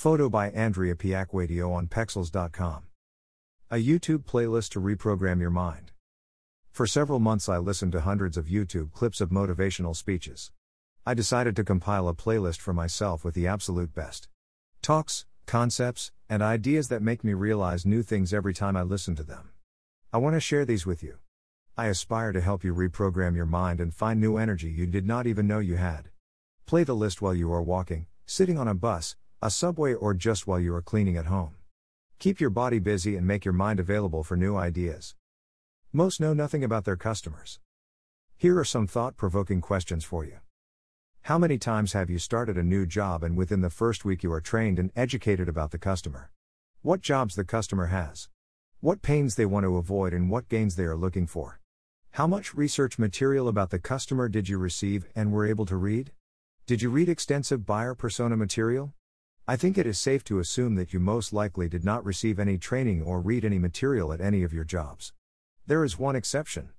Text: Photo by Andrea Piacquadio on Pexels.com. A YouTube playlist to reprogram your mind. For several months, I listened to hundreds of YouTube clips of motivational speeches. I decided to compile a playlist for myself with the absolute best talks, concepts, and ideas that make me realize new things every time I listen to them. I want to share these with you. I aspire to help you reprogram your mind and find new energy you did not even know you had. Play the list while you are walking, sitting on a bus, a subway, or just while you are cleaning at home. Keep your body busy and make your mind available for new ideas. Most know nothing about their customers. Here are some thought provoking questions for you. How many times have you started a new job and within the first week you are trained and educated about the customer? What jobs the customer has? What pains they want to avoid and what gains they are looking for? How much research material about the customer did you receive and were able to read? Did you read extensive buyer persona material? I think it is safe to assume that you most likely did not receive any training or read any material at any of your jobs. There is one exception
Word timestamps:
Photo 0.00 0.30
by 0.30 0.48
Andrea 0.52 0.94
Piacquadio 0.94 1.74
on 1.74 1.86
Pexels.com. 1.86 2.84
A 3.70 3.76
YouTube 3.76 4.24
playlist 4.24 4.70
to 4.70 4.80
reprogram 4.80 5.42
your 5.42 5.50
mind. 5.50 5.92
For 6.70 6.86
several 6.86 7.18
months, 7.18 7.50
I 7.50 7.58
listened 7.58 7.92
to 7.92 8.00
hundreds 8.00 8.38
of 8.38 8.46
YouTube 8.46 8.92
clips 8.92 9.20
of 9.20 9.28
motivational 9.28 9.94
speeches. 9.94 10.52
I 11.04 11.12
decided 11.12 11.54
to 11.56 11.64
compile 11.64 12.08
a 12.08 12.14
playlist 12.14 12.60
for 12.60 12.72
myself 12.72 13.26
with 13.26 13.34
the 13.34 13.46
absolute 13.46 13.94
best 13.94 14.30
talks, 14.80 15.26
concepts, 15.44 16.12
and 16.30 16.40
ideas 16.40 16.88
that 16.88 17.02
make 17.02 17.22
me 17.22 17.34
realize 17.34 17.84
new 17.84 18.02
things 18.02 18.32
every 18.32 18.54
time 18.54 18.78
I 18.78 18.82
listen 18.82 19.14
to 19.16 19.22
them. 19.22 19.50
I 20.14 20.16
want 20.16 20.34
to 20.34 20.40
share 20.40 20.64
these 20.64 20.86
with 20.86 21.02
you. 21.02 21.18
I 21.76 21.88
aspire 21.88 22.32
to 22.32 22.40
help 22.40 22.64
you 22.64 22.74
reprogram 22.74 23.36
your 23.36 23.44
mind 23.44 23.82
and 23.82 23.92
find 23.92 24.18
new 24.18 24.38
energy 24.38 24.70
you 24.70 24.86
did 24.86 25.06
not 25.06 25.26
even 25.26 25.46
know 25.46 25.58
you 25.58 25.76
had. 25.76 26.08
Play 26.64 26.84
the 26.84 26.96
list 26.96 27.20
while 27.20 27.34
you 27.34 27.52
are 27.52 27.60
walking, 27.60 28.06
sitting 28.24 28.56
on 28.56 28.66
a 28.66 28.72
bus, 28.72 29.16
a 29.42 29.50
subway, 29.50 29.94
or 29.94 30.12
just 30.12 30.46
while 30.46 30.60
you 30.60 30.74
are 30.74 30.82
cleaning 30.82 31.16
at 31.16 31.24
home. 31.24 31.54
Keep 32.18 32.40
your 32.40 32.50
body 32.50 32.78
busy 32.78 33.16
and 33.16 33.26
make 33.26 33.42
your 33.42 33.54
mind 33.54 33.80
available 33.80 34.22
for 34.22 34.36
new 34.36 34.54
ideas. 34.54 35.14
Most 35.94 36.20
know 36.20 36.34
nothing 36.34 36.62
about 36.62 36.84
their 36.84 36.96
customers. 36.96 37.58
Here 38.36 38.58
are 38.58 38.66
some 38.66 38.86
thought 38.86 39.16
provoking 39.16 39.62
questions 39.62 40.04
for 40.04 40.26
you. 40.26 40.40
How 41.22 41.38
many 41.38 41.56
times 41.56 41.94
have 41.94 42.10
you 42.10 42.18
started 42.18 42.58
a 42.58 42.62
new 42.62 42.84
job 42.84 43.24
and 43.24 43.34
within 43.34 43.62
the 43.62 43.70
first 43.70 44.04
week 44.04 44.22
you 44.22 44.30
are 44.30 44.42
trained 44.42 44.78
and 44.78 44.92
educated 44.94 45.48
about 45.48 45.70
the 45.70 45.78
customer? 45.78 46.30
What 46.82 47.00
jobs 47.00 47.34
the 47.34 47.44
customer 47.44 47.86
has? 47.86 48.28
What 48.80 49.00
pains 49.00 49.36
they 49.36 49.46
want 49.46 49.64
to 49.64 49.78
avoid 49.78 50.12
and 50.12 50.28
what 50.28 50.50
gains 50.50 50.76
they 50.76 50.84
are 50.84 50.96
looking 50.96 51.26
for? 51.26 51.60
How 52.10 52.26
much 52.26 52.54
research 52.54 52.98
material 52.98 53.48
about 53.48 53.70
the 53.70 53.78
customer 53.78 54.28
did 54.28 54.50
you 54.50 54.58
receive 54.58 55.06
and 55.16 55.32
were 55.32 55.46
able 55.46 55.64
to 55.64 55.76
read? 55.76 56.12
Did 56.66 56.82
you 56.82 56.90
read 56.90 57.08
extensive 57.08 57.64
buyer 57.64 57.94
persona 57.94 58.36
material? 58.36 58.92
I 59.46 59.56
think 59.56 59.76
it 59.76 59.86
is 59.86 59.98
safe 59.98 60.22
to 60.24 60.38
assume 60.38 60.76
that 60.76 60.92
you 60.92 61.00
most 61.00 61.32
likely 61.32 61.68
did 61.68 61.84
not 61.84 62.04
receive 62.04 62.38
any 62.38 62.56
training 62.58 63.02
or 63.02 63.20
read 63.20 63.44
any 63.44 63.58
material 63.58 64.12
at 64.12 64.20
any 64.20 64.42
of 64.42 64.52
your 64.52 64.64
jobs. 64.64 65.12
There 65.66 65.84
is 65.84 65.98
one 65.98 66.16
exception 66.16 66.70